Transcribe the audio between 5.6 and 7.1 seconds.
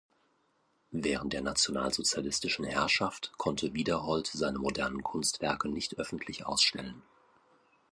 nicht öffentlich ausstellen.